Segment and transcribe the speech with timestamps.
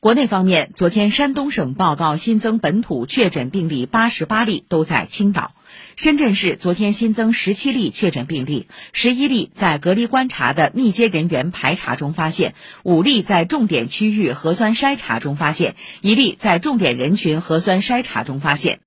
[0.00, 5.50] 国内方面昨天山东省报告新增本土确诊病例八十八例都在青岛。
[5.96, 18.76] 深圳市昨天新增十七例确诊病例十一例在隔离观察的密接人员排查中发现五例在重点区域核酸筛查中发现一例在重点人群核酸筛查中发现。